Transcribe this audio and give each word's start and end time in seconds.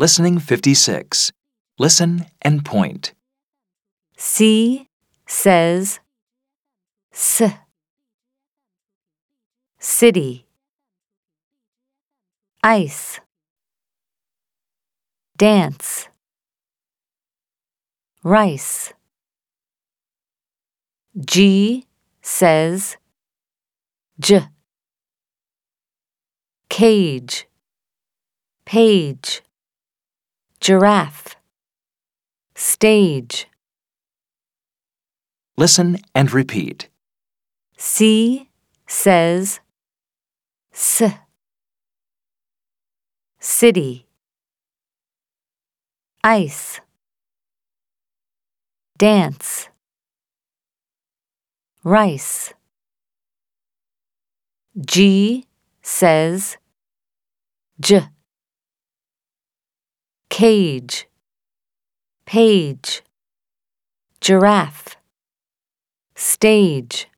Listening 0.00 0.38
56. 0.38 1.30
Listen 1.78 2.24
and 2.40 2.64
point. 2.64 3.12
C 4.16 4.88
says 5.26 6.00
S. 7.12 7.42
City. 9.78 10.46
Ice. 12.62 13.20
Dance. 15.36 16.08
Rice. 18.22 18.94
G 21.26 21.84
says 22.22 22.96
J. 24.18 24.48
Cage. 26.70 27.46
Page. 28.64 29.42
Giraffe. 30.60 31.36
Stage. 32.54 33.46
Listen 35.56 35.98
and 36.14 36.30
repeat. 36.32 36.88
C 37.78 38.50
says 38.86 39.60
S. 40.74 41.02
City. 43.38 44.06
Ice. 46.22 46.80
Dance. 48.98 49.70
Rice. 51.82 52.52
G 54.78 55.46
says 55.80 56.58
J. 57.80 58.06
Cage. 60.40 61.06
Page. 62.24 63.02
Giraffe. 64.22 64.96
Stage. 66.14 67.09